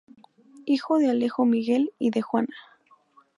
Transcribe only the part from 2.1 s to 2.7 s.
Juana.